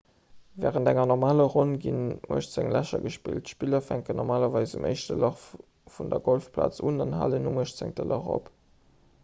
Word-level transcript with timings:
wärend 0.61 0.87
enger 0.91 1.07
normaler 1.09 1.49
ronn 1.55 1.73
ginn 1.83 2.07
uechtzéng 2.37 2.69
lächer 2.77 3.03
gespillt 3.03 3.45
d'spiller 3.49 3.83
fänken 3.89 4.19
normalerweis 4.21 4.73
um 4.79 4.89
éischte 4.93 5.19
lach 5.27 5.45
vun 5.99 6.11
der 6.15 6.25
golfplaz 6.29 6.83
un 6.93 7.01
an 7.07 7.17
halen 7.19 7.49
um 7.53 7.61
uechtzéngte 7.65 8.11
lach 8.15 8.31
op 8.39 8.53